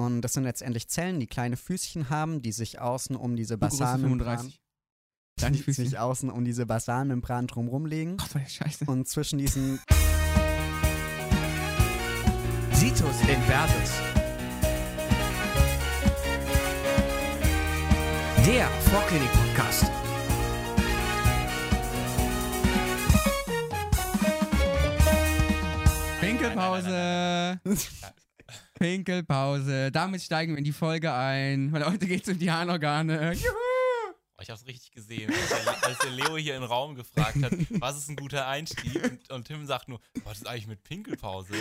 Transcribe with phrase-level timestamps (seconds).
[0.00, 4.38] Und das sind letztendlich Zellen, die kleine Füßchen haben, die sich außen um diese Basalmembran,
[4.38, 4.60] 35.
[5.36, 5.84] Kleine die Füßchen.
[5.84, 8.16] sich außen um diese Basalmembran drumherum legen.
[8.16, 8.86] Gott, war der Scheiße.
[8.86, 9.78] Und zwischen diesen
[12.72, 13.90] Situs Inversus.
[18.46, 19.84] Der Vorklinik-Podcast.
[26.22, 27.60] Pinkelpause.
[28.78, 29.90] Pinkelpause.
[29.92, 33.32] Damit steigen wir in die Folge ein, weil heute geht es um die Harnorgane.
[33.34, 33.48] Juhu!
[34.38, 37.52] Oh, ich hab's richtig gesehen, als der, als der Leo hier im Raum gefragt hat,
[37.78, 39.02] was ist ein guter Einstieg?
[39.04, 41.52] Und, und Tim sagt nur, was ist eigentlich mit Pinkelpause?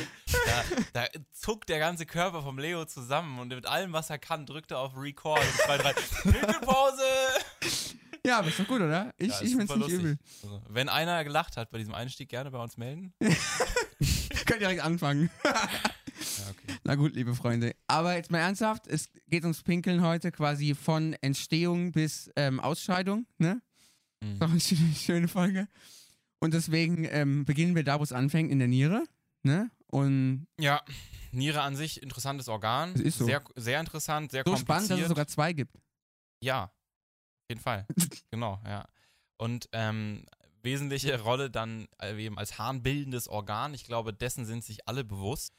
[0.45, 4.45] Da, da zuckt der ganze Körper vom Leo zusammen und mit allem, was er kann,
[4.45, 5.91] drückt er auf Record und zwei, drei,
[6.23, 7.03] Pinkelpause!
[8.25, 9.13] Ja, aber ist doch gut, oder?
[9.17, 9.99] Ich, Ja, ich find's super nicht lustig.
[9.99, 10.17] übel.
[10.43, 13.13] Also, wenn einer gelacht hat bei diesem Einstieg, gerne bei uns melden.
[14.45, 15.29] Könnt direkt anfangen.
[16.89, 17.75] Na gut, liebe Freunde.
[17.85, 23.27] Aber jetzt mal ernsthaft, es geht ums Pinkeln heute quasi von Entstehung bis ähm, Ausscheidung,
[23.37, 23.61] ne?
[24.21, 24.39] Mhm.
[24.39, 25.67] Doch eine schöne, schöne Folge.
[26.39, 29.03] Und deswegen ähm, beginnen wir da, wo es anfängt, in der Niere,
[29.43, 29.69] ne?
[29.85, 30.81] Und Ja,
[31.31, 32.93] Niere an sich, interessantes Organ.
[32.93, 33.25] Das ist so.
[33.25, 34.65] Sehr, sehr interessant, sehr so kompliziert.
[34.65, 35.77] spannend, dass es sogar zwei gibt.
[36.41, 37.85] Ja, auf jeden Fall.
[38.31, 38.87] genau, ja.
[39.37, 40.25] Und ähm,
[40.63, 43.75] wesentliche Rolle dann äh, eben als harnbildendes Organ.
[43.75, 45.53] Ich glaube, dessen sind sich alle bewusst.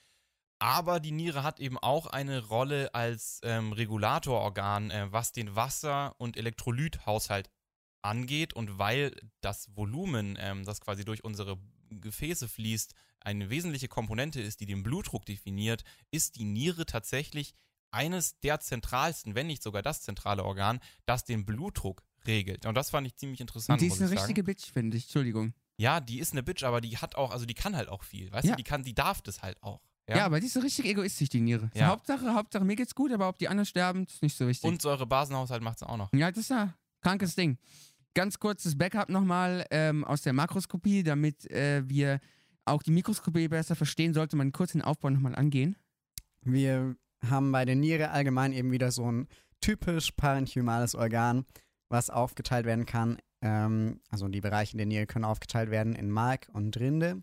[0.60, 6.14] Aber die Niere hat eben auch eine Rolle als ähm, Regulatororgan, äh, was den Wasser-
[6.18, 7.50] und Elektrolythaushalt
[8.02, 8.52] angeht.
[8.52, 11.58] Und weil das Volumen, ähm, das quasi durch unsere
[11.90, 17.54] Gefäße fließt, eine wesentliche Komponente ist, die den Blutdruck definiert, ist die Niere tatsächlich
[17.90, 22.66] eines der zentralsten, wenn nicht sogar das zentrale Organ, das den Blutdruck regelt.
[22.66, 24.44] Und das fand ich ziemlich interessant, Und die ist eine ich richtige.
[24.44, 25.04] Bitch, finde ich.
[25.04, 25.54] Entschuldigung.
[25.78, 28.30] Ja, die ist eine Bitch, aber die hat auch, also die kann halt auch viel.
[28.30, 28.52] Weißt Ja.
[28.52, 29.80] du, die kann, die darf das halt auch.
[30.16, 31.70] Ja, aber die ist so richtig egoistisch, die Niere.
[31.74, 31.88] So, Ja.
[31.88, 34.68] Hauptsache, Hauptsache, mir geht's gut, aber ob die anderen sterben, ist nicht so wichtig.
[34.68, 36.12] Und Säurebasenhaushalt macht sie auch noch.
[36.12, 37.58] Ja, das ist ja krankes Ding.
[38.14, 42.18] Ganz kurzes Backup nochmal ähm, aus der Makroskopie, damit äh, wir
[42.64, 45.76] auch die Mikroskopie besser verstehen, sollte man kurz den Aufbau nochmal angehen.
[46.42, 46.96] Wir
[47.28, 49.28] haben bei der Niere allgemein eben wieder so ein
[49.60, 51.44] typisch parenchymales Organ,
[51.88, 53.18] was aufgeteilt werden kann.
[53.42, 57.22] Ähm, also die Bereiche der Niere können aufgeteilt werden in Mark und Rinde.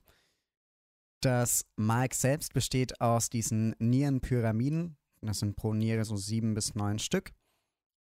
[1.22, 4.98] Das Mark selbst besteht aus diesen Nierenpyramiden.
[5.22, 7.32] Das sind pro Niere so sieben bis neun Stück.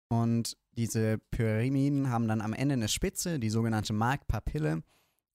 [0.08, 4.82] Und diese Pyramiden haben dann am Ende eine Spitze, die sogenannte Markpapille.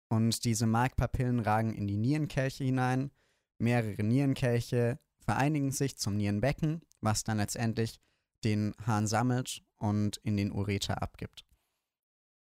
[0.10, 3.12] Und diese Markpapillen ragen in die Nierenkelche hinein.
[3.58, 8.00] Mehrere Nierenkelche vereinigen sich zum Nierenbecken, was dann letztendlich
[8.44, 11.46] den Harn sammelt und in den Ureter abgibt.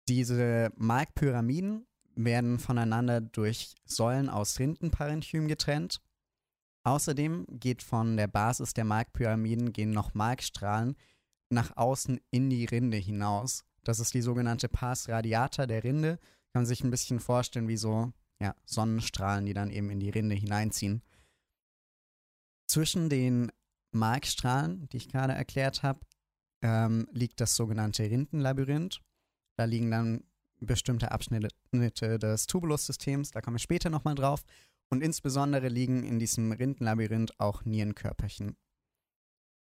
[0.09, 6.01] Diese Markpyramiden werden voneinander durch Säulen aus Rindenparenchym getrennt.
[6.83, 10.97] Außerdem geht von der Basis der Markpyramiden gehen noch Markstrahlen
[11.51, 13.65] nach außen in die Rinde hinaus.
[13.85, 16.17] Das ist die sogenannte Pars radiata der Rinde.
[16.53, 20.11] Kann man sich ein bisschen vorstellen wie so ja, Sonnenstrahlen, die dann eben in die
[20.11, 21.03] Rinde hineinziehen.
[22.67, 23.51] Zwischen den
[23.93, 26.01] Markstrahlen, die ich gerade erklärt habe,
[26.63, 29.01] ähm, liegt das sogenannte Rindenlabyrinth.
[29.57, 30.25] Da liegen dann
[30.61, 34.43] bestimmte Abschnitte des Tubulussystems, da komme ich später nochmal drauf.
[34.89, 38.57] Und insbesondere liegen in diesem Rindenlabyrinth auch Nierenkörperchen.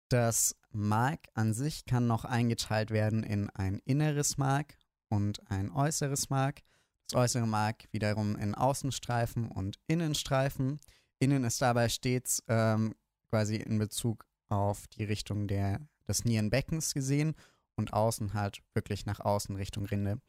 [0.08, 4.76] Das Mark an sich kann noch eingeteilt werden in ein inneres Mark
[5.08, 6.62] und ein äußeres Mark.
[7.08, 10.80] Das äußere Mark wiederum in Außenstreifen und Innenstreifen.
[11.20, 12.94] Innen ist dabei stets ähm,
[13.30, 17.34] quasi in Bezug auf die Richtung der, des Nierenbeckens gesehen
[17.76, 20.20] und außen halt wirklich nach außen Richtung Rinde.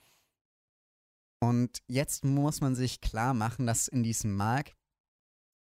[1.41, 4.75] Und jetzt muss man sich klar machen, dass es in diesem Mark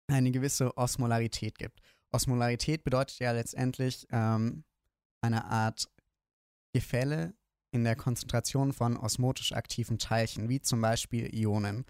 [0.08, 1.80] eine gewisse Osmolarität gibt.
[2.12, 4.64] Osmolarität bedeutet ja letztendlich ähm,
[5.22, 5.90] eine Art
[6.74, 7.34] Gefälle
[7.72, 11.86] in der Konzentration von osmotisch aktiven Teilchen, wie zum Beispiel Ionen.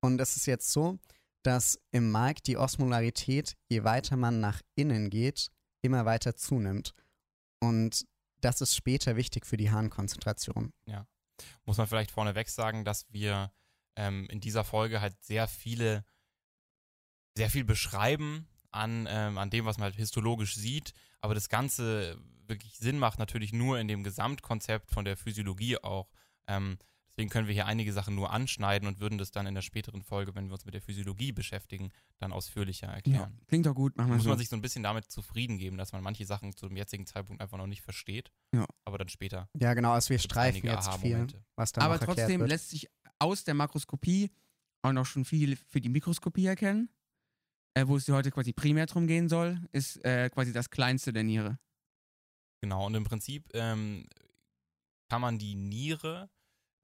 [0.00, 0.98] Und es ist jetzt so,
[1.42, 5.50] dass im Mark die Osmolarität, je weiter man nach innen geht,
[5.82, 6.94] immer weiter zunimmt.
[7.60, 8.06] Und
[8.40, 10.72] das ist später wichtig für die Harnkonzentration.
[11.64, 13.52] Muss man vielleicht vorneweg sagen, dass wir
[13.96, 16.04] ähm, in dieser Folge halt sehr viele,
[17.36, 22.18] sehr viel beschreiben an, ähm, an dem, was man halt histologisch sieht, aber das Ganze
[22.46, 26.10] wirklich Sinn macht natürlich nur in dem Gesamtkonzept von der Physiologie auch.
[26.46, 26.78] Ähm,
[27.16, 30.02] deswegen können wir hier einige Sachen nur anschneiden und würden das dann in der späteren
[30.02, 33.40] Folge, wenn wir uns mit der Physiologie beschäftigen, dann ausführlicher Ja, erklären.
[33.46, 34.28] klingt doch gut, machen wir Muss so.
[34.30, 37.06] man sich so ein bisschen damit zufrieden geben, dass man manche Sachen zu dem jetzigen
[37.06, 38.66] Zeitpunkt einfach noch nicht versteht, Ja.
[38.84, 41.26] aber dann später Ja, genau, also wir streifen jetzt viel,
[41.56, 42.50] was da Aber trotzdem wird.
[42.50, 42.88] lässt sich
[43.18, 44.30] aus der Makroskopie
[44.82, 46.90] auch noch schon viel für die Mikroskopie erkennen.
[47.74, 51.12] äh, wo es hier heute quasi primär drum gehen soll, ist äh, quasi das kleinste
[51.12, 51.58] der Niere.
[52.62, 54.06] Genau, und im Prinzip ähm,
[55.10, 56.30] kann man die Niere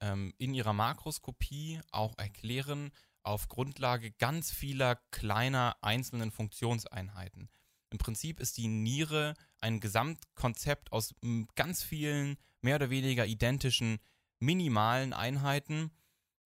[0.03, 2.91] ähm, in ihrer Makroskopie auch erklären
[3.23, 7.49] auf Grundlage ganz vieler kleiner einzelnen Funktionseinheiten.
[7.91, 11.15] Im Prinzip ist die Niere ein Gesamtkonzept aus
[11.55, 13.99] ganz vielen mehr oder weniger identischen
[14.41, 15.93] minimalen Einheiten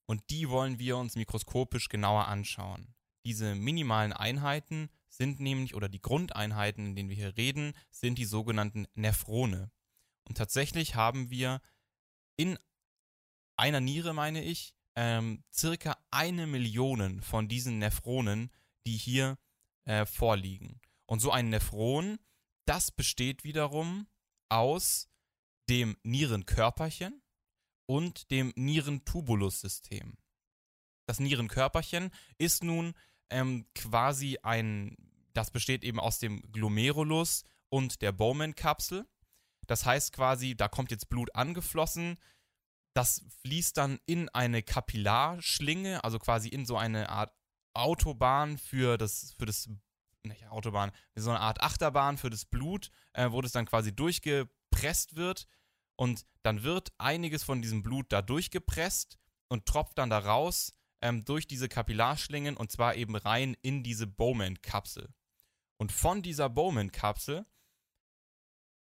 [0.07, 2.95] und die wollen wir uns mikroskopisch genauer anschauen.
[3.25, 8.25] Diese minimalen Einheiten sind nämlich, oder die Grundeinheiten, in denen wir hier reden, sind die
[8.25, 9.71] sogenannten Nephrone.
[10.29, 11.61] Und tatsächlich haben wir
[12.37, 12.59] in
[13.57, 18.51] einer Niere, meine ich, ähm, circa eine Million von diesen Nephronen,
[18.87, 19.39] die hier
[19.85, 20.81] äh, vorliegen.
[21.07, 22.19] Und so ein Nephron,
[22.67, 24.09] das besteht wiederum
[24.49, 25.09] aus
[25.69, 27.23] dem Nierenkörperchen
[27.87, 30.17] und dem Nierentubulussystem.
[31.07, 32.95] Das Nierenkörperchen ist nun
[33.31, 34.97] ähm, quasi ein,
[35.33, 39.07] das besteht eben aus dem Glomerulus und der Bowman-Kapsel.
[39.67, 42.19] Das heißt quasi, da kommt jetzt Blut angeflossen,
[42.97, 47.31] das fließt dann in eine Kapillarschlinge, also quasi in so eine Art
[47.75, 49.69] Autobahn für das, für das,
[50.23, 55.15] nicht Autobahn, so eine Art Achterbahn für das Blut, äh, wo das dann quasi durchgepresst
[55.15, 55.47] wird.
[55.97, 59.19] Und dann wird einiges von diesem Blut da durchgepresst
[59.49, 60.73] und tropft dann da raus
[61.03, 65.13] ähm, durch diese Kapillarschlingen und zwar eben rein in diese Bowman-Kapsel.
[65.79, 67.45] Und von dieser Bowman-Kapsel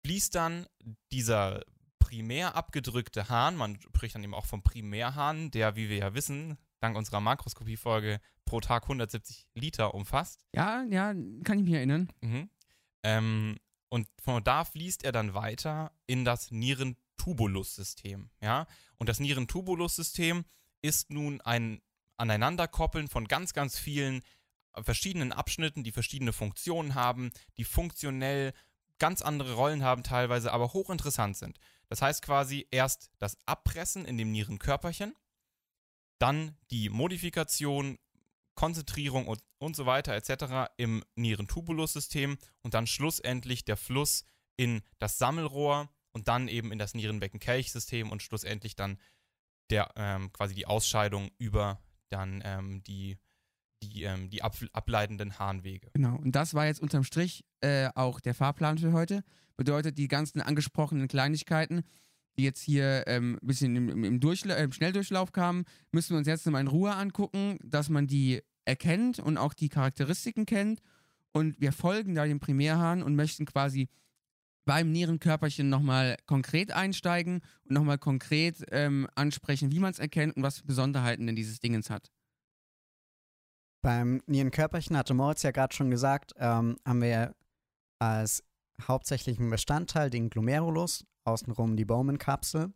[0.06, 0.68] fließt dann
[1.12, 1.62] dieser
[2.06, 6.60] primär abgedrückte Hahn, man spricht dann eben auch vom Primärhahn, der, wie wir ja wissen,
[6.80, 10.46] dank unserer Makroskopie-Folge pro Tag 170 Liter umfasst.
[10.54, 12.10] Ja, ja, kann ich mich erinnern.
[12.22, 12.50] Mhm.
[13.02, 13.58] Ähm,
[13.90, 18.30] und von da fließt er dann weiter in das Nierentubulussystem.
[18.40, 18.68] Ja?
[18.98, 20.46] Und das Nierentubulussystem
[20.84, 21.82] ist nun ein
[22.18, 24.22] Aneinanderkoppeln von ganz, ganz vielen
[24.84, 28.54] verschiedenen Abschnitten, die verschiedene Funktionen haben, die funktionell
[29.00, 31.60] ganz andere Rollen haben teilweise, aber hochinteressant sind.
[31.90, 35.16] Das heißt quasi erst das Abpressen in dem Nierenkörperchen,
[36.20, 37.98] dann die Modifikation,
[38.56, 40.72] Konzentrierung und, und so weiter etc.
[40.78, 44.24] im Nierentubulussystem und dann schlussendlich der Fluss
[44.58, 48.98] in das Sammelrohr und dann eben in das Nierenbecken-Kelchsystem und schlussendlich dann
[49.70, 53.18] der ähm, quasi die Ausscheidung über dann ähm, die
[53.84, 55.90] die, ähm, die ab, ableitenden Harnwege.
[55.94, 59.24] Genau, und das war jetzt unterm Strich äh, auch der Fahrplan für heute.
[59.58, 61.84] Bedeutet, die ganzen angesprochenen Kleinigkeiten,
[62.38, 66.28] die jetzt hier ähm, ein bisschen im, im, Durchla im Schnelldurchlauf kamen, müssen wir uns
[66.28, 70.82] jetzt nochmal in Ruhe angucken, dass man die erkennt und auch die Charakteristiken kennt.
[71.32, 73.90] Und wir folgen da dem Primärhahn und möchten quasi
[74.66, 80.44] beim Nierenkörperchen nochmal konkret einsteigen und nochmal konkret ähm, ansprechen, wie man es erkennt und
[80.44, 82.12] was für Besonderheiten denn dieses Dingens hat.
[83.86, 87.36] Beim Nierenkörperchen hatte Moritz ja gerade schon gesagt, ähm, haben wir
[88.00, 88.44] als
[88.82, 92.74] hauptsächlichen Bestandteil den Glomerulus, außenrum die Bowman-Kapsel.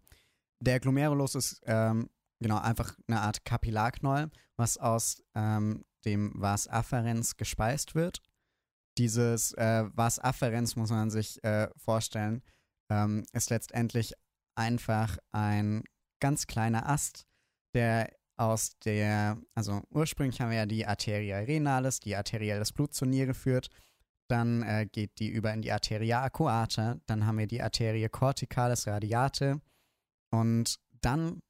[0.59, 7.37] Der Glomerulus ist ähm, genau einfach eine Art Kapillarknäuel, was aus ähm, dem Vas afferens
[7.37, 8.21] gespeist wird.
[8.99, 12.43] Dieses äh, Vas afferens muss man sich äh, vorstellen,
[12.91, 14.13] ähm, ist letztendlich
[14.53, 15.85] einfach ein
[16.21, 17.25] ganz kleiner Ast,
[17.73, 23.07] der aus der, also ursprünglich haben wir ja die Arteria renalis, die arterielles Blut zur
[23.07, 23.69] Niere führt.
[24.29, 26.99] Dann äh, geht die über in die Arteria aquata.
[27.05, 29.59] Dann haben wir die Arterie corticalis radiate.
[30.31, 31.41] Und dann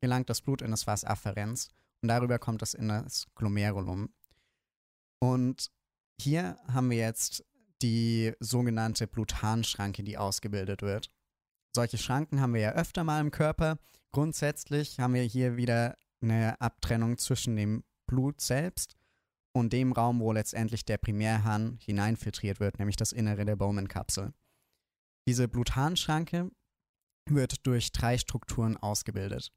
[0.00, 1.68] gelangt das Blut in das Vas afferens.
[2.00, 4.08] Und darüber kommt es in das Glomerulum.
[5.20, 5.70] Und
[6.20, 7.44] hier haben wir jetzt
[7.82, 11.10] die sogenannte Blutharnschranke, die ausgebildet wird.
[11.74, 13.78] Solche Schranken haben wir ja öfter mal im Körper.
[14.12, 18.96] Grundsätzlich haben wir hier wieder eine Abtrennung zwischen dem Blut selbst
[19.52, 24.32] und dem Raum, wo letztendlich der Primärhahn hineinfiltriert wird, nämlich das Innere der Bowman-Kapsel.
[25.26, 26.50] Diese Blutharnschranke
[27.28, 29.52] wird durch drei Strukturen ausgebildet.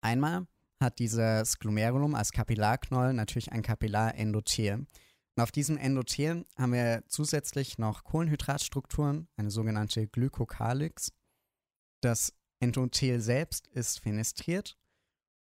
[0.00, 0.46] Einmal
[0.80, 4.86] hat dieses Glomerulum als Kapillarknoll natürlich ein Kapillarendothel.
[5.34, 11.12] Und auf diesem Endothel haben wir zusätzlich noch Kohlenhydratstrukturen, eine sogenannte Glykokalix.
[12.02, 14.76] Das Endothel selbst ist fenestriert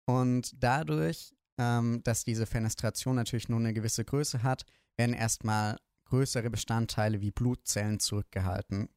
[0.07, 4.65] und dadurch, ähm, dass diese Fenestration natürlich nur eine gewisse Größe hat,
[4.97, 8.89] werden erstmal größere Bestandteile wie Blutzellen zurückgehalten.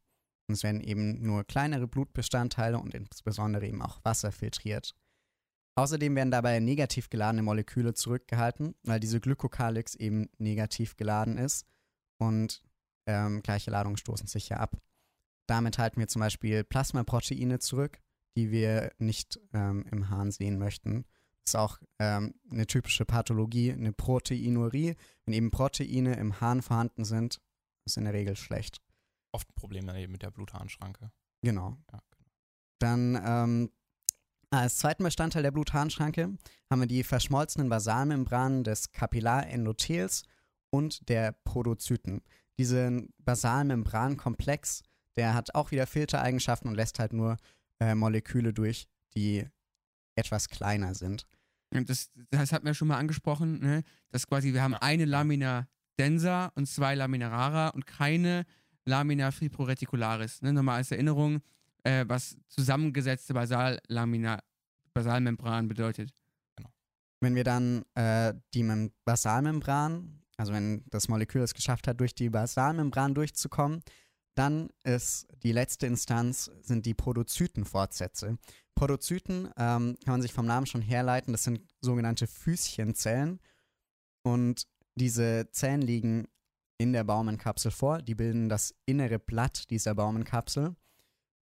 [0.47, 4.95] Und es werden eben nur kleinere Blutbestandteile und insbesondere eben auch Wasser filtriert.
[5.75, 11.65] Außerdem werden dabei negativ geladene Moleküle zurückgehalten, weil diese Glykokalix eben negativ geladen ist
[12.17, 12.61] und
[13.05, 14.77] ähm, gleiche Ladungen stoßen sich ja ab.
[15.47, 17.99] Damit halten wir zum Beispiel Plasmaproteine zurück,
[18.35, 21.05] die wir nicht ähm, im Hahn sehen möchten.
[21.45, 24.95] ist auch ähm, eine typische Pathologie, eine Proteinurie.
[25.25, 27.39] Wenn eben Proteine im Harn vorhanden sind,
[27.85, 28.81] ist in der Regel schlecht.
[29.31, 31.11] Oft ein Problem dann eben mit der Blutharnschranke.
[31.41, 31.77] Genau.
[31.91, 31.99] Ja,
[32.79, 33.71] Dann ähm,
[34.51, 36.37] als zweiten Bestandteil der Blutharnschranke
[36.71, 40.23] haben wir die verschmolzenen Basalmembranen des Kapillarendothels
[40.71, 42.21] und der Podozyten.
[42.57, 44.81] Diesen Basalmembrankomplex,
[45.15, 47.37] der hat auch wieder Filtereigenschaften und lässt halt nur
[47.79, 49.45] äh, Moleküle durch, die
[50.15, 51.25] etwas kleiner sind.
[51.71, 53.83] Und das, das hatten wir schon mal angesprochen, ne?
[54.11, 55.67] dass quasi wir haben eine Lamina
[55.97, 58.45] densa und zwei Lamina rara und keine
[58.85, 60.41] Lamina fibroreticularis.
[60.41, 60.53] Ne?
[60.53, 61.41] Nochmal als Erinnerung,
[61.83, 64.39] äh, was zusammengesetzte Basallamina,
[64.93, 66.13] Basalmembran bedeutet.
[67.21, 72.15] Wenn wir dann äh, die Mem Basalmembran, also wenn das Molekül es geschafft hat, durch
[72.15, 73.83] die Basalmembran durchzukommen,
[74.39, 78.37] dann ist die letzte Instanz, sind die Podozytenfortsätze.
[78.73, 83.41] Podozyten ähm, kann man sich vom Namen schon herleiten, das sind sogenannte Füßchenzellen.
[84.23, 84.65] Und
[84.95, 86.27] diese Zellen liegen
[86.77, 90.73] in der Baumenkapsel vor, die bilden das innere Blatt dieser Baumenkapsel.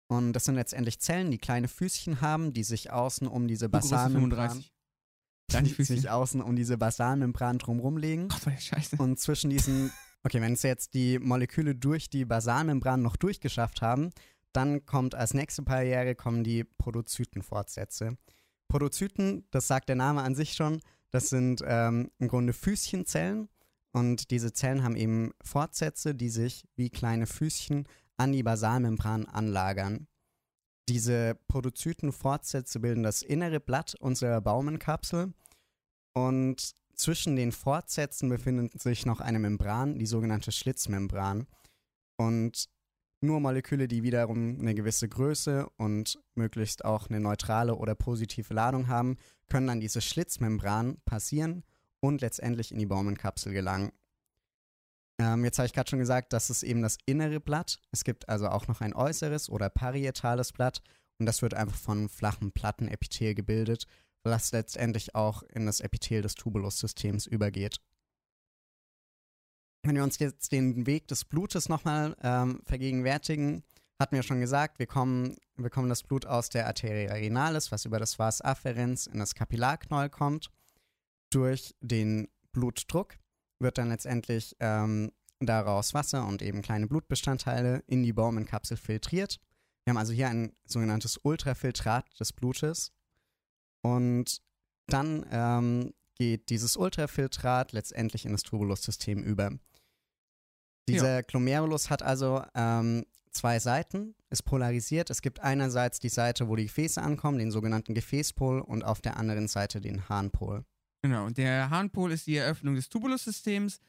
[0.07, 4.49] Und das sind letztendlich Zellen, die kleine Füßchen haben, die sich außen um diese Basalmembran
[4.51, 4.71] 35.
[5.47, 8.31] Kleine die sich außen um diese Basalmembran drumherum legen.
[8.31, 8.95] Voll Scheiße.
[8.95, 9.91] Und zwischen diesen,
[10.25, 14.09] okay, wenn es jetzt die Moleküle durch die Basalmembran noch durchgeschafft haben,
[14.53, 18.17] dann kommt als nächste Barriere kommen die Podozytenfortsätze.
[18.67, 23.49] Podozyten, das sagt der Name an sich schon, das sind ähm, im Grunde Füßchenzellen
[23.91, 30.07] und diese Zellen haben eben Fortsätze, die sich wie kleine Füßchen an die Basalmembran anlagern.
[30.89, 35.33] Diese Podozytenfortsätze bilden das innere Blatt unserer Baumenkapsel
[36.13, 41.47] und zwischen den Fortsätzen befindet sich noch eine Membran, die sogenannte Schlitzmembran.
[42.17, 42.69] Und
[43.21, 48.87] nur Moleküle, die wiederum eine gewisse Größe und möglichst auch eine neutrale oder positive Ladung
[48.87, 51.63] haben, können an diese Schlitzmembran passieren
[51.99, 53.91] und letztendlich in die Baumenkapsel gelangen.
[55.17, 57.79] Ähm, jetzt habe ich gerade schon gesagt, das ist eben das innere Blatt.
[57.91, 60.81] Es gibt also auch noch ein äußeres oder parietales Blatt
[61.19, 63.87] und das wird einfach von flachen Plattenepithel gebildet,
[64.25, 67.79] was letztendlich auch in das Epithel des Tubulussystems übergeht.
[69.83, 73.63] Wenn wir uns jetzt den Weg des Blutes nochmal ähm, vergegenwärtigen,
[73.99, 77.85] hatten wir schon gesagt, wir kommen, wir bekommen das Blut aus der Arteria renalis, was
[77.85, 80.49] über das Vas afferens in das Kapillarknäuel kommt.
[81.29, 83.15] Durch den Blutdruck
[83.59, 89.39] wird dann letztendlich ähm, daraus Wasser und eben kleine Blutbestandteile in die Baumenkapsel filtriert.
[89.83, 92.91] Wir haben also hier ein sogenanntes Ultrafiltrat des Blutes.
[93.85, 94.41] Und
[94.87, 99.51] dann ähm, geht dieses Ultrafiltrat letztendlich in das Tubulussystem über.
[100.87, 105.11] Dieser Glomerulus hat also ähm, zwei Seiten, ist polarisiert.
[105.11, 109.17] Es gibt einerseits die Seite, wo die Gefäße ankommen, den sogenannten Gefäßpol, und auf der
[109.17, 110.65] anderen Seite den Harnpol.
[111.03, 113.79] Genau, und der Harnpol ist die Eröffnung des Tubulussystems.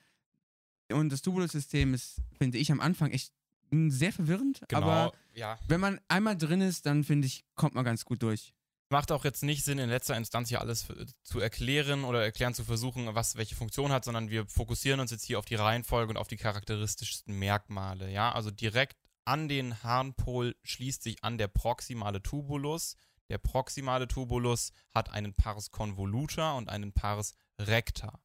[0.93, 3.33] Und das Tubulussystem ist, finde ich, am Anfang echt
[3.71, 4.61] sehr verwirrend.
[4.69, 5.59] Genau, Aber ja.
[5.69, 8.56] wenn man einmal drin ist, dann finde ich, kommt man ganz gut durch.
[8.88, 12.55] Macht auch jetzt nicht Sinn, in letzter Instanz hier alles f- zu erklären oder erklären
[12.55, 16.11] zu versuchen, was welche Funktion hat, sondern wir fokussieren uns jetzt hier auf die Reihenfolge
[16.11, 18.11] und auf die charakteristischsten Merkmale.
[18.11, 22.97] Ja, also direkt an den Harnpol schließt sich an der proximale Tubulus.
[23.28, 28.21] Der proximale Tubulus hat einen Pars convoluta und einen Pars recta.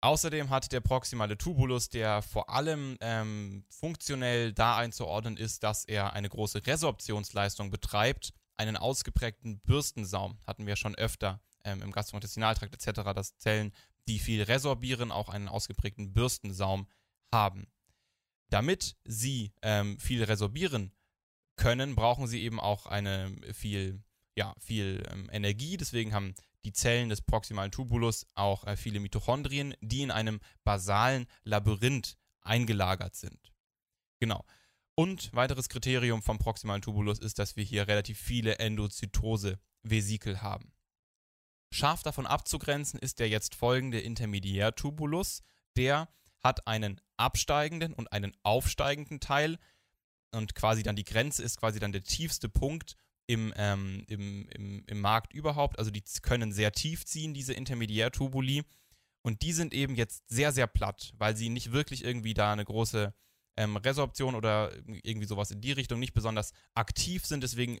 [0.00, 6.12] Außerdem hat der proximale Tubulus, der vor allem ähm, funktionell da einzuordnen ist, dass er
[6.12, 13.02] eine große Resorptionsleistung betreibt, einen ausgeprägten Bürstensaum, hatten wir schon öfter ähm, im Gastrointestinaltrakt etc.,
[13.14, 13.72] dass Zellen,
[14.06, 16.88] die viel resorbieren, auch einen ausgeprägten Bürstensaum
[17.32, 17.66] haben.
[18.50, 20.92] Damit sie ähm, viel resorbieren
[21.56, 24.02] können, brauchen sie eben auch eine viel,
[24.34, 25.76] ja, viel ähm, Energie.
[25.76, 26.34] Deswegen haben
[26.64, 33.14] die Zellen des proximalen Tubulus auch äh, viele Mitochondrien, die in einem basalen Labyrinth eingelagert
[33.14, 33.52] sind.
[34.20, 34.44] Genau.
[34.98, 40.72] Und weiteres Kriterium vom proximalen Tubulus ist, dass wir hier relativ viele Endozytose-Vesikel haben.
[41.72, 45.44] Scharf davon abzugrenzen ist der jetzt folgende Intermediärtubulus.
[45.76, 46.08] Der
[46.40, 49.60] hat einen absteigenden und einen aufsteigenden Teil
[50.32, 52.96] und quasi dann die Grenze ist quasi dann der tiefste Punkt
[53.28, 55.78] im, ähm, im, im, im Markt überhaupt.
[55.78, 58.64] Also die können sehr tief ziehen, diese Intermediärtubuli.
[59.22, 62.64] Und die sind eben jetzt sehr, sehr platt, weil sie nicht wirklich irgendwie da eine
[62.64, 63.14] große
[63.58, 67.42] ähm, Resorption oder irgendwie sowas in die Richtung nicht besonders aktiv sind.
[67.42, 67.78] Deswegen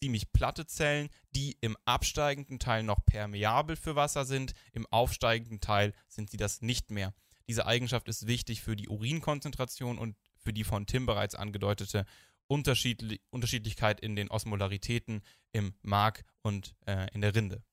[0.00, 4.54] ziemlich platte Zellen, die im absteigenden Teil noch permeabel für Wasser sind.
[4.72, 7.12] Im aufsteigenden Teil sind sie das nicht mehr.
[7.48, 12.06] Diese Eigenschaft ist wichtig für die Urinkonzentration und für die von Tim bereits angedeutete
[12.46, 17.64] Unterschiedli Unterschiedlichkeit in den Osmolaritäten im Mark und äh, in der Rinde.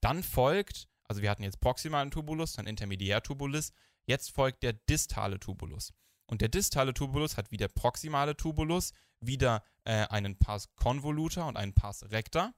[0.00, 3.72] Dann folgt, also wir hatten jetzt proximalen Tubulus, dann Intermediärtubulus,
[4.06, 5.92] jetzt folgt der distale Tubulus.
[6.26, 11.56] Und der distale Tubulus hat wie der proximale Tubulus wieder äh, einen Pars convoluta und
[11.56, 12.54] einen Pars recta.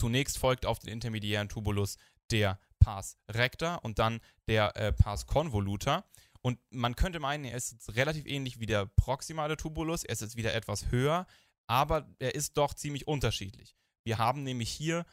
[0.00, 1.96] Zunächst folgt auf den intermediären Tubulus
[2.30, 6.04] der Pars recta und dann der äh, Pars convoluta.
[6.40, 10.04] Und man könnte meinen, er ist relativ ähnlich wie der proximale Tubulus.
[10.04, 11.26] Er ist jetzt wieder etwas höher,
[11.66, 13.76] aber er ist doch ziemlich unterschiedlich.
[14.04, 15.04] Wir haben nämlich hier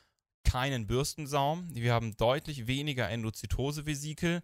[0.43, 4.43] keinen Bürstensaum, wir haben deutlich weniger Endozytosevesikel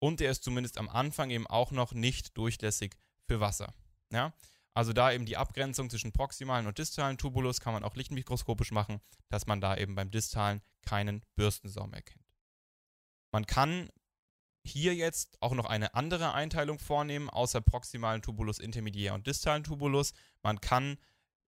[0.00, 2.96] und er ist zumindest am Anfang eben auch noch nicht durchlässig
[3.28, 3.72] für Wasser.
[4.10, 4.34] Ja?
[4.74, 9.00] Also da eben die Abgrenzung zwischen proximalen und distalen Tubulus kann man auch lichtmikroskopisch machen,
[9.28, 12.24] dass man da eben beim distalen keinen Bürstensaum erkennt.
[13.32, 13.90] Man kann
[14.64, 20.12] hier jetzt auch noch eine andere Einteilung vornehmen, außer proximalen Tubulus, intermediär und distalen Tubulus.
[20.42, 20.98] Man kann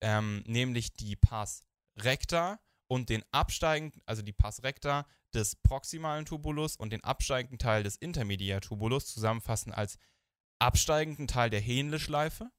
[0.01, 1.63] ähm, nämlich die Pars
[1.97, 7.83] recta und den absteigenden, also die Pars recta des proximalen Tubulus und den absteigenden Teil
[7.83, 9.97] des Intermediärtubulus zusammenfassen als
[10.59, 12.51] absteigenden Teil der Hähnle-Schleife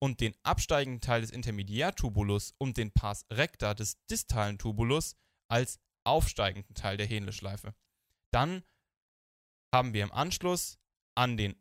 [0.00, 5.16] und den absteigenden Teil des Intermediärtubulus und den Pars recta des distalen Tubulus
[5.48, 7.74] als aufsteigenden Teil der Hähnle-Schleife.
[8.32, 8.64] Dann
[9.74, 10.78] haben wir im Anschluss
[11.14, 11.56] an den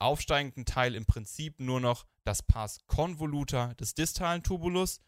[0.00, 5.00] aufsteigenden Teil im Prinzip nur noch das Pars convoluta des distalen Tubulus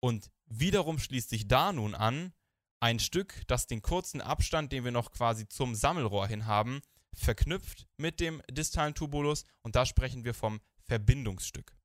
[0.00, 2.32] und wiederum schließt sich da nun an
[2.80, 6.80] ein Stück, das den kurzen Abstand, den wir noch quasi zum Sammelrohr hin haben,
[7.14, 11.76] verknüpft mit dem distalen Tubulus und da sprechen wir vom Verbindungsstück.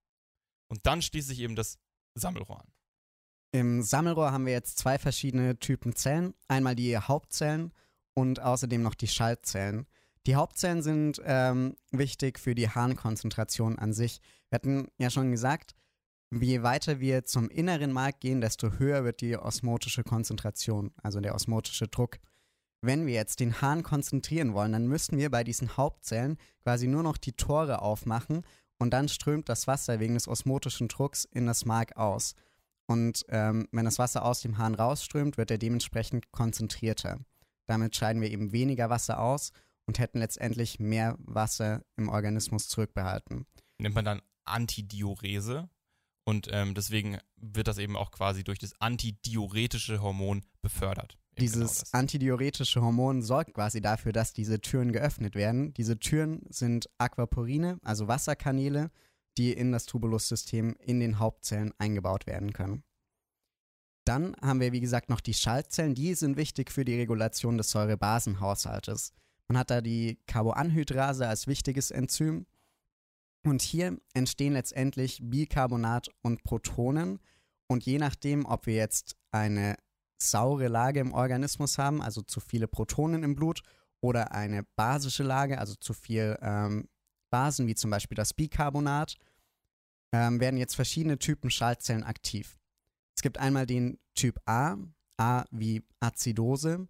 [0.67, 1.79] Und dann schließt sich eben das
[2.15, 2.71] Sammelrohr an.
[3.51, 6.33] Im Sammelrohr haben wir jetzt zwei verschiedene Typen Zellen.
[6.47, 7.71] Einmal die Hauptzellen
[8.15, 9.87] und außerdem noch die Schaltzellen.
[10.25, 14.21] Die Hauptzellen sind ähm, wichtig für die Harnkonzentration an sich.
[14.49, 15.75] Wir hatten ja schon gesagt,
[16.41, 21.35] je weiter wir zum inneren Mark gehen, desto höher wird die osmotische Konzentration, also der
[21.35, 22.19] osmotische Druck.
[22.81, 27.03] Wenn wir jetzt den Hahn konzentrieren wollen, dann müssten wir bei diesen Hauptzellen quasi nur
[27.03, 28.45] noch die Tore aufmachen
[28.77, 32.35] und dann strömt das Wasser wegen des osmotischen Drucks in das Mark aus.
[32.85, 37.19] Und ähm, wenn das Wasser aus dem Hahn rausströmt, wird er dementsprechend konzentrierter.
[37.65, 39.51] Damit scheiden wir eben weniger Wasser aus
[39.85, 43.45] und hätten letztendlich mehr Wasser im Organismus zurückbehalten.
[43.77, 45.69] Nennt man dann Antidiurese
[46.25, 51.17] und ähm, deswegen wird das eben auch quasi durch das antidiuretische Hormon befördert.
[51.35, 51.93] Genau Dieses das.
[51.93, 55.73] antidiuretische Hormon sorgt quasi dafür, dass diese Türen geöffnet werden.
[55.73, 58.91] Diese Türen sind Aquaporine, also Wasserkanäle,
[59.37, 62.83] die in das Tubulussystem in den Hauptzellen eingebaut werden können.
[64.05, 65.95] Dann haben wir, wie gesagt, noch die Schaltzellen.
[65.95, 69.13] Die sind wichtig für die Regulation des Säurebasenhaushaltes.
[69.47, 72.45] Man hat da die Carboanhydrase als wichtiges Enzym.
[73.43, 77.19] Und hier entstehen letztendlich Bicarbonat und Protonen.
[77.67, 79.75] Und je nachdem, ob wir jetzt eine
[80.17, 83.61] saure Lage im Organismus haben, also zu viele Protonen im Blut,
[84.01, 86.89] oder eine basische Lage, also zu viel ähm,
[87.29, 89.15] Basen, wie zum Beispiel das Bicarbonat,
[90.13, 92.59] ähm, werden jetzt verschiedene Typen Schaltzellen aktiv.
[93.15, 94.77] Es gibt einmal den Typ A,
[95.17, 96.87] A wie Azidose.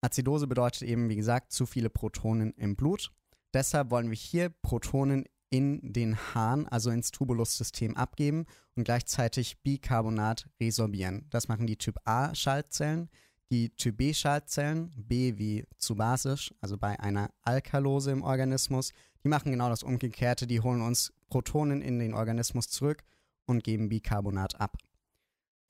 [0.00, 3.12] Azidose bedeutet eben, wie gesagt, zu viele Protonen im Blut.
[3.52, 10.48] Deshalb wollen wir hier Protonen in den Hahn, also ins Tubulussystem abgeben und gleichzeitig Bicarbonat
[10.60, 11.28] resorbieren.
[11.30, 13.08] Das machen die Typ A Schaltzellen.
[13.52, 18.90] Die Typ B Schaltzellen, B wie zu basisch, also bei einer Alkalose im Organismus,
[19.22, 20.48] die machen genau das Umgekehrte.
[20.48, 23.04] Die holen uns Protonen in den Organismus zurück
[23.46, 24.76] und geben Bicarbonat ab.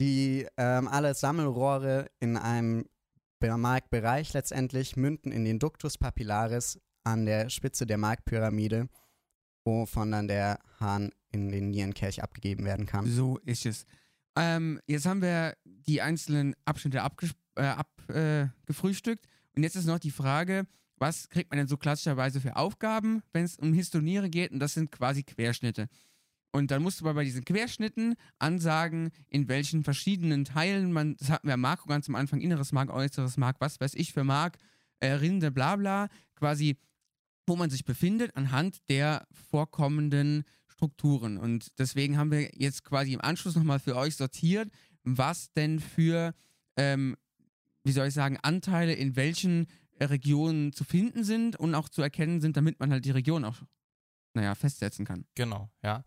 [0.00, 2.86] Die ähm, alle Sammelrohre in einem
[3.38, 8.88] Markbereich letztendlich münden in den Ductus papillaris an der Spitze der Markpyramide,
[9.64, 13.06] wovon dann der Hahn in den Nierenkelch abgegeben werden kann.
[13.06, 13.86] So ist es.
[14.36, 17.38] Ähm, jetzt haben wir die einzelnen Abschnitte abgefrühstückt.
[17.56, 20.66] Äh, ab, äh, und jetzt ist noch die Frage,
[20.98, 24.52] was kriegt man denn so klassischerweise für Aufgaben, wenn es um Histoniere geht?
[24.52, 25.88] Und das sind quasi Querschnitte.
[26.52, 31.48] Und dann musst du bei diesen Querschnitten ansagen, in welchen verschiedenen Teilen man, das hatten
[31.48, 34.58] wir Marco ganz am Anfang, inneres Mark, äußeres Mark, was weiß ich für Mark,
[35.00, 36.76] äh, Rinde, bla bla, quasi,
[37.46, 41.36] wo man sich befindet anhand der vorkommenden Strukturen.
[41.38, 44.70] Und deswegen haben wir jetzt quasi im Anschluss nochmal für euch sortiert,
[45.02, 46.34] was denn für,
[46.76, 47.16] ähm,
[47.84, 49.66] wie soll ich sagen, Anteile in welchen
[50.00, 53.62] Regionen zu finden sind und auch zu erkennen sind, damit man halt die Region auch,
[54.34, 55.24] naja, festsetzen kann.
[55.34, 56.02] Genau, ja.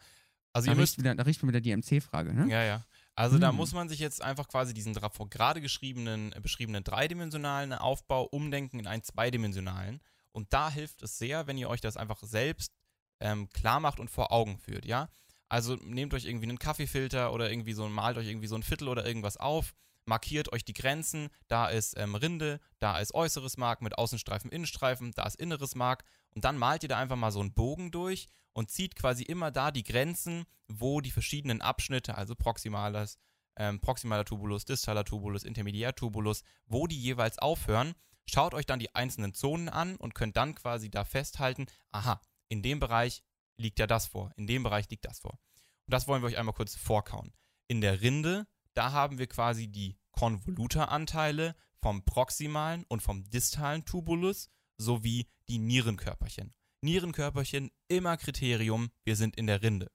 [0.53, 2.51] Also da, ihr müsst, wieder, da riecht man wieder die MC-Frage, ne?
[2.51, 2.85] ja, ja.
[3.15, 3.55] Also da Hm.
[3.55, 9.03] muss man sich jetzt einfach quasi diesen gerade geschriebenen, beschriebenen dreidimensionalen Aufbau umdenken in einen
[9.03, 10.01] zweidimensionalen.
[10.37, 12.71] Und da hilft es sehr, wenn ihr euch das einfach selbst
[13.19, 15.09] ähm, klar macht und vor Augen führt, ja.
[15.49, 18.87] Also nehmt euch irgendwie einen Kaffeefilter oder irgendwie so, malt euch irgendwie so ein Viertel
[18.87, 19.73] oder irgendwas auf,
[20.05, 21.29] markiert euch die Grenzen.
[21.47, 26.03] Da ist ähm, Rinde, da ist äußeres Mark mit Außenstreifen, Innenstreifen, da ist inneres Mark.
[26.35, 29.49] Und dann malt ihr da einfach mal so einen Bogen durch und zieht quasi immer
[29.49, 33.17] da die Grenzen, wo die verschiedenen Abschnitte, also proximales,
[33.55, 37.95] ähm, proximaler Tubulus, distaler Tubulus, Intermediärtubulus, wo die jeweils aufhören.
[38.29, 42.61] Schaut euch dann die einzelnen Zonen an und könnt dann quasi da festhalten, aha, in
[42.61, 43.23] dem Bereich
[43.57, 45.39] liegt ja das vor, in dem Bereich liegt das vor.
[45.87, 47.33] Und das wollen wir euch einmal kurz vorkauen.
[47.67, 54.49] In der Rinde, da haben wir quasi die Konvoluteranteile vom proximalen und vom distalen Tubulus
[54.77, 56.53] sowie die Nierenkörperchen.
[56.81, 59.91] Nierenkörperchen immer Kriterium, wir sind in der Rinde.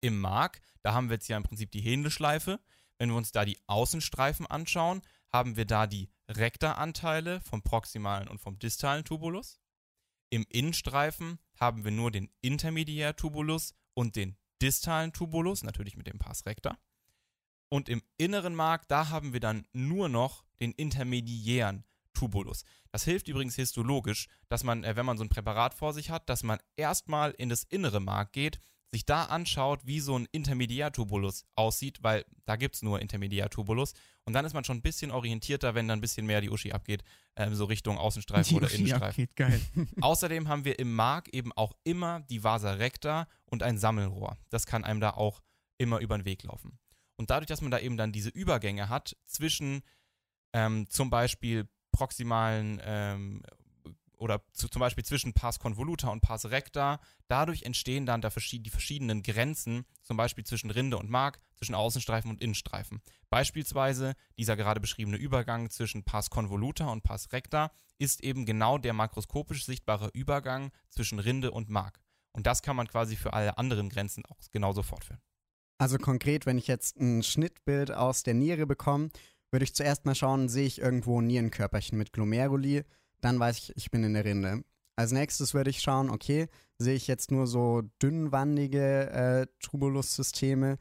[0.00, 2.60] Im Mark, da haben wir jetzt ja im Prinzip die Händeschleife.
[2.98, 8.40] Wenn wir uns da die Außenstreifen anschauen, haben wir da die Rektaranteile vom proximalen und
[8.40, 9.60] vom distalen Tubulus.
[10.30, 16.46] Im Innenstreifen haben wir nur den Intermediärtubulus und den distalen Tubulus, natürlich mit dem Pars
[16.46, 16.78] recta.
[17.68, 21.84] Und im inneren Mark, da haben wir dann nur noch den intermediären
[22.14, 22.64] Tubulus.
[22.90, 26.28] Das hilft übrigens histologisch, dass man, äh, wenn man so ein Präparat vor sich hat,
[26.28, 28.58] dass man erstmal in das innere Mark geht,
[28.92, 33.94] sich da anschaut, wie so ein Intermediärtubulus aussieht, weil da gibt es nur Intermediärtubulus.
[34.24, 36.72] Und dann ist man schon ein bisschen orientierter, wenn dann ein bisschen mehr die Uschi
[36.72, 37.02] abgeht,
[37.34, 39.24] äh, so Richtung Außenstreifen Die oder Uschi Innenstreifen.
[39.24, 39.60] abgeht, geil.
[40.00, 44.38] Außerdem haben wir im Mark eben auch immer die Vasa recta und ein Sammelrohr.
[44.50, 45.42] Das kann einem da auch
[45.78, 46.78] immer über den Weg laufen.
[47.16, 49.82] Und dadurch, dass man da eben dann diese Übergänge hat zwischen
[50.52, 53.42] ähm, zum Beispiel proximalen ähm,
[54.16, 58.70] oder zu, zum Beispiel zwischen Pars convoluta und Pars recta, dadurch entstehen dann da die
[58.70, 63.00] verschiedenen Grenzen, zum Beispiel zwischen Rinde und Mark, zwischen Außenstreifen und Innenstreifen.
[63.30, 68.92] Beispielsweise dieser gerade beschriebene Übergang zwischen Pars convoluta und Pars recta ist eben genau der
[68.92, 72.00] makroskopisch sichtbare Übergang zwischen Rinde und Mark.
[72.32, 75.20] Und das kann man quasi für alle anderen Grenzen auch genauso fortführen.
[75.78, 79.10] Also konkret, wenn ich jetzt ein Schnittbild aus der Niere bekomme,
[79.50, 82.84] würde ich zuerst mal schauen, sehe ich irgendwo ein Nierenkörperchen mit Glomeruli,
[83.20, 84.62] dann weiß ich, ich bin in der Rinde.
[84.96, 86.48] Als nächstes würde ich schauen, okay,
[86.78, 90.78] sehe ich jetzt nur so dünnwandige äh, Tubulussysteme,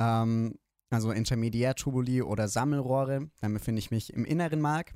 [0.00, 0.54] ähm,
[0.90, 4.94] also Intermediärtubuli oder Sammelrohre, dann befinde ich mich im inneren Mark.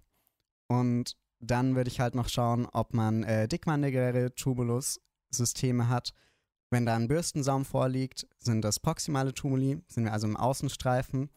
[0.69, 6.15] Und dann würde ich halt noch schauen, ob man äh, dickwandigere Tubulussysteme hat.
[6.71, 11.29] Wenn da ein Bürstensaum vorliegt, sind das proximale Tumuli, sind wir also im Außenstreifen.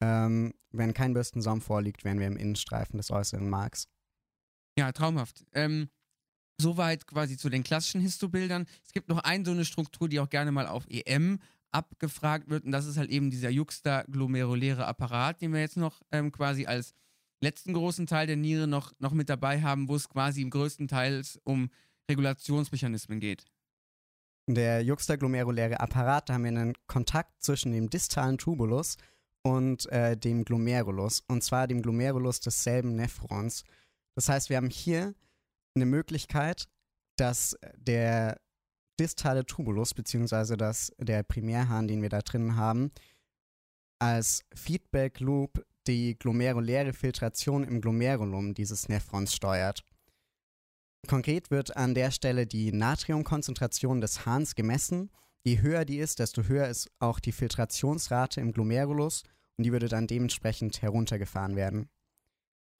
[0.00, 3.86] Ähm, wenn kein Bürstensaum vorliegt, wären wir im Innenstreifen des äußeren Marks.
[4.78, 5.44] Ja, traumhaft.
[5.52, 5.88] Ähm,
[6.60, 8.66] soweit quasi zu den klassischen Histobildern.
[8.84, 11.40] Es gibt noch eine so eine Struktur, die auch gerne mal auf EM
[11.72, 12.64] abgefragt wird.
[12.64, 16.94] Und das ist halt eben dieser juxtaglomeruläre Apparat, den wir jetzt noch ähm, quasi als
[17.40, 20.88] letzten großen Teil der Niere noch, noch mit dabei haben, wo es quasi im größten
[20.88, 21.70] Teil um
[22.10, 23.44] Regulationsmechanismen geht.
[24.46, 28.96] Der juxtaglomeruläre Apparat, da haben wir einen Kontakt zwischen dem distalen Tubulus
[29.42, 33.64] und äh, dem Glomerulus, und zwar dem Glomerulus desselben Nephrons.
[34.16, 35.14] Das heißt, wir haben hier
[35.74, 36.68] eine Möglichkeit,
[37.16, 38.40] dass der
[38.98, 42.90] distale Tubulus, beziehungsweise das, der Primärhahn, den wir da drin haben,
[43.98, 49.82] als Feedback Loop die glomeruläre Filtration im Glomerulum dieses Nephrons steuert.
[51.06, 55.10] Konkret wird an der Stelle die Natriumkonzentration des Hahns gemessen.
[55.44, 59.22] Je höher die ist, desto höher ist auch die Filtrationsrate im Glomerulus
[59.56, 61.88] und die würde dann dementsprechend heruntergefahren werden.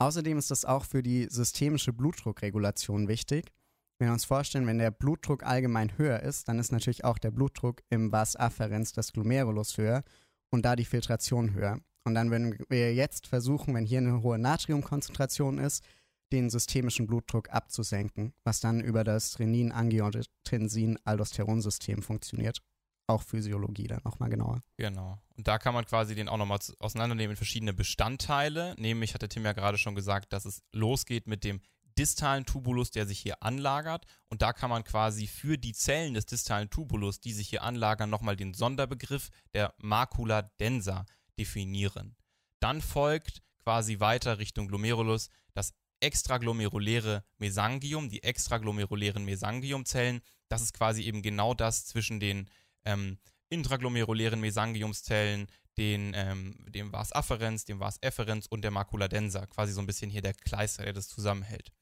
[0.00, 3.52] Außerdem ist das auch für die systemische Blutdruckregulation wichtig.
[3.98, 7.30] Wenn wir uns vorstellen, wenn der Blutdruck allgemein höher ist, dann ist natürlich auch der
[7.30, 10.02] Blutdruck im Vas afferens des Glomerulus höher
[10.50, 11.80] und da die Filtration höher.
[12.04, 15.84] Und dann würden wir jetzt versuchen, wenn hier eine hohe Natriumkonzentration ist,
[16.32, 22.62] den systemischen Blutdruck abzusenken, was dann über das Renin-Angiotensin-Aldosteronsystem funktioniert.
[23.10, 24.62] Auch Physiologie dann nochmal genauer.
[24.76, 25.20] Genau.
[25.36, 28.76] Und da kann man quasi den auch nochmal auseinandernehmen in verschiedene Bestandteile.
[28.78, 31.60] Nämlich hatte Tim ja gerade schon gesagt, dass es losgeht mit dem
[31.98, 34.06] distalen Tubulus, der sich hier anlagert.
[34.28, 38.10] Und da kann man quasi für die Zellen des distalen Tubulus, die sich hier anlagern,
[38.10, 41.04] nochmal den Sonderbegriff der Macula densa
[41.38, 42.16] definieren.
[42.60, 50.20] Dann folgt quasi weiter Richtung Glomerulus das extraglomeruläre Mesangium, die extraglomerulären Mesangiumzellen.
[50.48, 52.48] Das ist quasi eben genau das zwischen den
[52.84, 59.46] ähm, intraglomerulären Mesangiumszellen, den, ähm, dem Vas afferens, dem Vas efferens und der Macula densa.
[59.46, 61.72] Quasi so ein bisschen hier der Kleister, der das zusammenhält.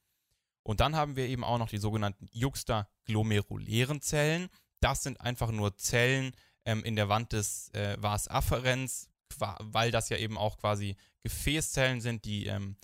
[0.63, 4.49] Und dann haben wir eben auch noch die sogenannten juxtaglomerulären Zellen.
[4.79, 6.31] Das sind einfach nur Zellen
[6.65, 9.09] ähm, in der Wand des äh, Vas afferens,
[9.59, 12.77] weil das ja eben auch quasi Gefäßzellen sind, die ähm,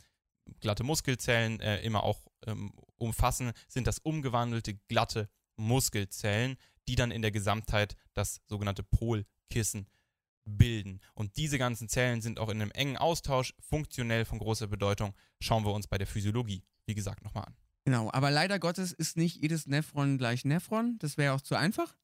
[0.59, 7.21] glatte Muskelzellen äh, immer auch ähm, umfassen, sind das umgewandelte glatte Muskelzellen, die dann in
[7.21, 9.87] der Gesamtheit das sogenannte Polkissen
[10.45, 11.01] bilden.
[11.13, 15.13] Und diese ganzen Zellen sind auch in einem engen Austausch, funktionell von großer Bedeutung.
[15.39, 17.55] Schauen wir uns bei der Physiologie, wie gesagt, nochmal an.
[17.85, 20.97] Genau, aber leider Gottes ist nicht jedes Nephron gleich Nephron.
[20.99, 21.95] Das wäre auch zu einfach.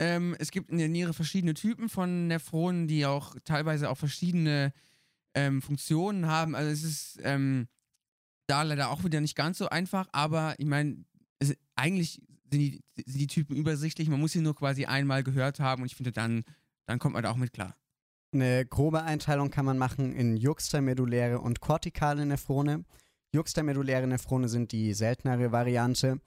[0.00, 4.72] Ähm, es gibt in der Niere verschiedene Typen von Nephronen, die auch teilweise auch verschiedene
[5.34, 6.54] ähm, Funktionen haben.
[6.54, 7.68] Also es ist ähm,
[8.46, 11.04] da leider auch wieder nicht ganz so einfach, aber ich meine,
[11.74, 14.08] eigentlich sind die, sind die Typen übersichtlich.
[14.08, 16.44] Man muss sie nur quasi einmal gehört haben und ich finde, dann,
[16.86, 17.76] dann kommt man da auch mit klar.
[18.32, 22.84] Eine grobe Einteilung kann man machen in juxtameduläre und kortikale Nephrone.
[23.32, 26.20] Juxtameduläre Nephrone sind die seltenere Variante.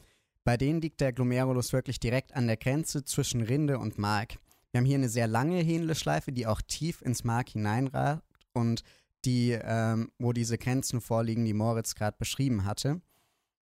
[0.43, 4.35] Bei denen liegt der Glomerulus wirklich direkt an der Grenze zwischen Rinde und Mark.
[4.71, 8.83] Wir haben hier eine sehr lange Hähnleschleife, die auch tief ins Mark hineinragt und
[9.23, 13.01] die, ähm, wo diese Grenzen vorliegen, die Moritz gerade beschrieben hatte.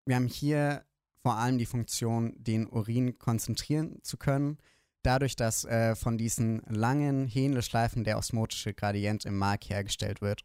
[0.05, 0.85] Wir haben hier
[1.23, 4.59] vor allem die Funktion, den Urin konzentrieren zu können,
[5.03, 10.45] dadurch, dass äh, von diesen langen Hähnleschleifen der osmotische Gradient im Mark hergestellt wird.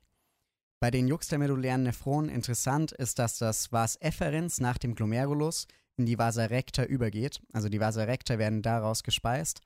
[0.80, 6.18] Bei den juxtamedulären Nephronen interessant ist, dass das Vas efferens nach dem Glomerulus in die
[6.18, 7.42] Vasa recta übergeht.
[7.54, 9.62] Also die Vasa recta werden daraus gespeist.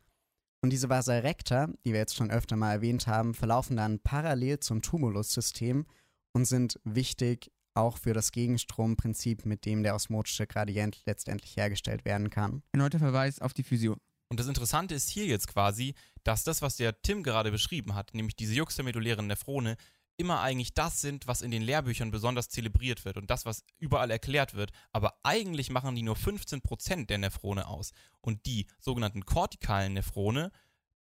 [0.62, 4.60] Und diese Vasa recta, die wir jetzt schon öfter mal erwähnt haben, verlaufen dann parallel
[4.60, 5.86] zum Tumulussystem
[6.34, 12.30] und sind wichtig auch für das Gegenstromprinzip, mit dem der osmotische Gradient letztendlich hergestellt werden
[12.30, 12.64] kann.
[12.72, 13.96] Erneuter Verweis auf die Physio.
[14.30, 18.14] Und das Interessante ist hier jetzt quasi, dass das, was der Tim gerade beschrieben hat,
[18.14, 19.78] nämlich diese juxtamedulären Nephrone,
[20.18, 24.12] immer eigentlich das sind, was in den Lehrbüchern besonders zelebriert wird und das, was überall
[24.12, 24.72] erklärt wird.
[24.92, 27.92] Aber eigentlich machen die nur 15% der Nephrone aus.
[28.20, 30.52] Und die sogenannten kortikalen Nephrone,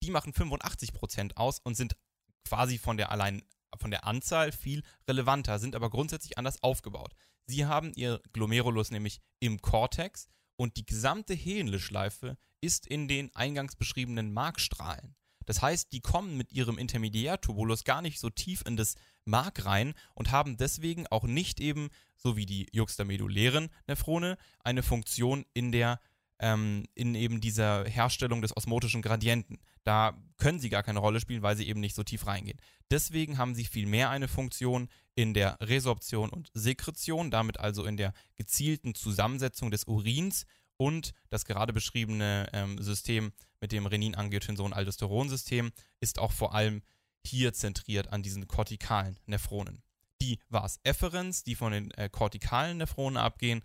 [0.02, 1.96] die machen 85% aus und sind
[2.44, 3.42] quasi von der allein
[3.78, 7.14] von der Anzahl viel relevanter, sind aber grundsätzlich anders aufgebaut.
[7.46, 13.76] Sie haben ihr Glomerulus nämlich im Kortex und die gesamte Hähnleschleife ist in den eingangs
[13.76, 15.14] beschriebenen Markstrahlen.
[15.46, 19.94] Das heißt, die kommen mit ihrem Intermediärtubulus gar nicht so tief in das Mark rein
[20.14, 26.00] und haben deswegen auch nicht eben, so wie die juxtamedulären Nephrone, eine Funktion in der
[26.38, 29.58] ähm, in eben dieser Herstellung des osmotischen Gradienten.
[29.84, 32.58] Da können sie gar keine Rolle spielen, weil sie eben nicht so tief reingehen.
[32.90, 38.12] Deswegen haben sie vielmehr eine Funktion in der Resorption und Sekretion, damit also in der
[38.36, 46.32] gezielten Zusammensetzung des Urins und das gerade beschriebene ähm, System mit dem Renin-Angiotensin-Aldosteron-System ist auch
[46.32, 46.82] vor allem
[47.24, 49.82] hier zentriert an diesen kortikalen Nephronen.
[50.20, 53.62] Die Vas efferens, die von den äh, kortikalen Nephronen abgehen,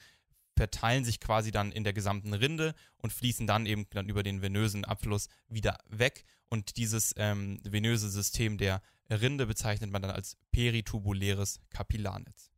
[0.60, 4.42] verteilen sich quasi dann in der gesamten Rinde und fließen dann eben dann über den
[4.42, 6.26] venösen Abfluss wieder weg.
[6.50, 12.52] Und dieses ähm, venöse System der Rinde bezeichnet man dann als peritubuläres Kapillarnetz.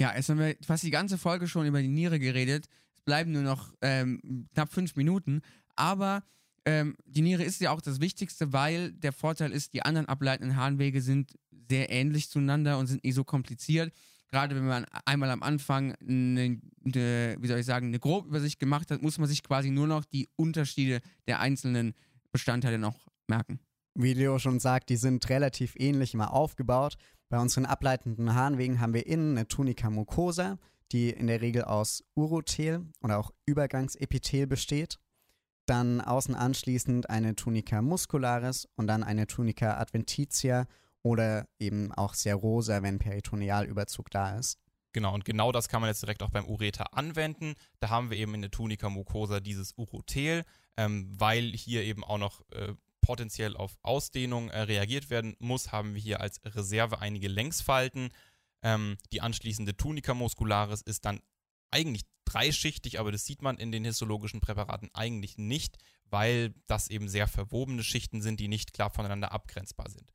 [0.00, 2.68] Ja, jetzt haben wir fast die ganze Folge schon über die Niere geredet
[3.04, 5.42] bleiben nur noch ähm, knapp fünf Minuten.
[5.76, 6.24] Aber
[6.64, 10.56] ähm, die Niere ist ja auch das Wichtigste, weil der Vorteil ist, die anderen ableitenden
[10.56, 11.32] Harnwege sind
[11.68, 13.92] sehr ähnlich zueinander und sind nicht so kompliziert.
[14.34, 18.90] Gerade wenn man einmal am Anfang eine, eine, wie soll ich sagen, eine Grobübersicht gemacht
[18.90, 21.94] hat, muss man sich quasi nur noch die Unterschiede der einzelnen
[22.32, 23.60] Bestandteile noch merken.
[23.94, 26.96] Wie Leo schon sagt, die sind relativ ähnlich immer aufgebaut.
[27.28, 30.58] Bei unseren ableitenden Harnwegen haben wir innen eine Tunica mucosa,
[30.90, 34.98] die in der Regel aus Urothel oder auch Übergangsepithel besteht.
[35.66, 40.66] Dann außen anschließend eine Tunica muscularis und dann eine Tunica adventitia
[41.04, 44.58] oder eben auch Serosa, wenn Peritonealüberzug da ist.
[44.92, 47.54] Genau, und genau das kann man jetzt direkt auch beim Ureter anwenden.
[47.80, 50.44] Da haben wir eben in der Tunica mucosa dieses Urothel,
[50.76, 55.94] ähm, weil hier eben auch noch äh, potenziell auf Ausdehnung äh, reagiert werden muss, haben
[55.94, 58.10] wir hier als Reserve einige Längsfalten.
[58.62, 61.20] Ähm, die anschließende Tunica muscularis ist dann
[61.70, 65.76] eigentlich dreischichtig, aber das sieht man in den histologischen Präparaten eigentlich nicht,
[66.08, 70.14] weil das eben sehr verwobene Schichten sind, die nicht klar voneinander abgrenzbar sind.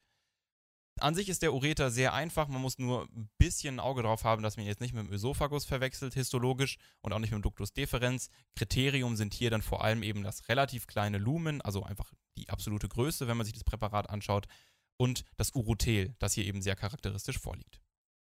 [1.02, 4.24] An sich ist der Ureter sehr einfach, man muss nur ein bisschen ein Auge drauf
[4.24, 7.40] haben, dass man ihn jetzt nicht mit dem Ösophagus verwechselt, histologisch, und auch nicht mit
[7.40, 8.30] dem Ductus deferens.
[8.56, 12.88] Kriterium sind hier dann vor allem eben das relativ kleine Lumen, also einfach die absolute
[12.88, 14.48] Größe, wenn man sich das Präparat anschaut,
[14.98, 17.82] und das Urothel, das hier eben sehr charakteristisch vorliegt.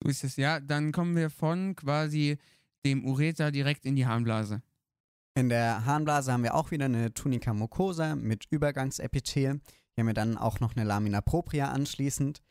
[0.01, 0.59] So ist es, ja.
[0.59, 2.37] Dann kommen wir von quasi
[2.85, 4.61] dem Ureter direkt in die Harnblase.
[5.35, 9.61] In der Harnblase haben wir auch wieder eine Tunica mucosa mit Übergangsepithel.
[9.95, 12.41] Hier haben wir dann auch noch eine Lamina propria anschließend.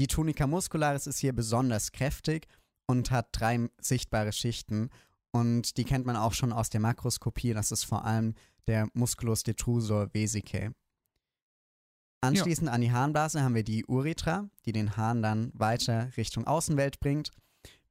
[0.00, 2.48] Die Tunica muscularis ist hier besonders kräftig
[2.86, 4.88] und hat drei sichtbare Schichten.
[5.30, 7.52] Und die kennt man auch schon aus der Makroskopie.
[7.52, 8.32] Das ist vor allem
[8.66, 10.70] der Musculus detrusor vesicae.
[12.22, 12.72] Anschließend ja.
[12.72, 17.30] an die Harnblase haben wir die Urethra, die den Hahn dann weiter Richtung Außenwelt bringt.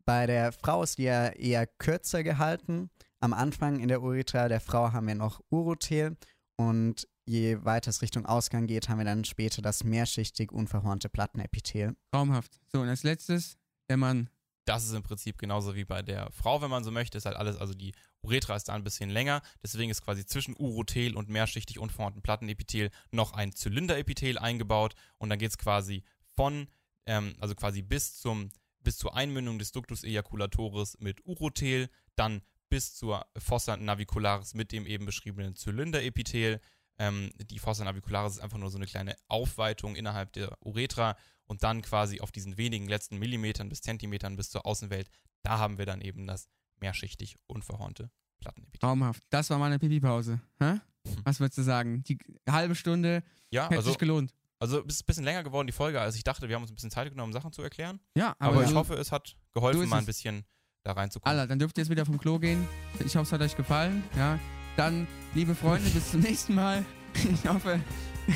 [0.03, 2.89] Bei der Frau ist die ja eher kürzer gehalten.
[3.19, 6.17] Am Anfang in der Urethra der Frau haben wir noch Urothel
[6.55, 11.95] und je weiter es Richtung Ausgang geht, haben wir dann später das mehrschichtig unverhornte Plattenepithel.
[12.11, 12.59] Traumhaft.
[12.71, 14.29] So, und als letztes der Mann.
[14.65, 17.17] Das ist im Prinzip genauso wie bei der Frau, wenn man so möchte.
[17.17, 19.41] Ist halt alles, also die Uretra ist da ein bisschen länger.
[19.63, 24.95] Deswegen ist quasi zwischen Urothel und mehrschichtig unverhornten Plattenepithel noch ein Zylinderepithel eingebaut.
[25.17, 26.03] Und dann geht es quasi
[26.35, 26.67] von,
[27.05, 28.49] ähm, also quasi bis zum
[28.81, 34.85] bis zur Einmündung des Ductus ejaculatoris mit Urothel, dann bis zur Fossa navicularis mit dem
[34.85, 36.61] eben beschriebenen Zylinderepithel.
[36.99, 41.63] Ähm, die Fossa navicularis ist einfach nur so eine kleine Aufweitung innerhalb der Uretra und
[41.63, 45.09] dann quasi auf diesen wenigen letzten Millimetern bis Zentimetern bis zur Außenwelt,
[45.41, 46.49] da haben wir dann eben das
[46.81, 48.79] mehrschichtig unverhornte Plattenepithel.
[48.81, 49.23] Traumhaft.
[49.29, 50.39] Das war meine Pipi-Pause.
[50.59, 50.81] Mhm.
[51.23, 52.03] Was würdest du sagen?
[52.03, 52.17] Die
[52.49, 54.33] halbe Stunde Ja, hätte also, sich gelohnt.
[54.59, 56.47] also es ist ein bisschen länger geworden, die Folge, als ich dachte.
[56.49, 57.99] Wir haben uns ein bisschen Zeit genommen, Sachen zu erklären.
[58.15, 60.43] Ja, Aber, aber, ich so- hoffe, es hat geholfen, mal ein bisschen
[60.83, 61.37] da reinzukommen.
[61.37, 62.67] Alla, dann dürft ihr jetzt wieder vom Klo gehen.
[63.05, 64.03] Ich hoffe, es hat euch gefallen.
[64.17, 64.37] Ja.
[64.79, 66.85] Dann, liebe Freunde, bis zum nächsten Mal.
[67.33, 67.81] Ich hoffe,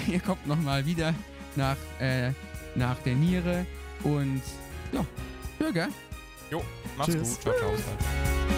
[0.10, 1.14] ihr kommt nochmal wieder
[1.56, 2.32] nach, äh,
[2.76, 3.66] nach der Niere.
[4.04, 4.42] Und
[4.92, 5.88] ja, gell?
[6.52, 6.62] Jo,
[6.98, 7.36] mach's Tschüss.
[7.36, 7.42] gut.
[7.44, 8.53] Ciao, ciao.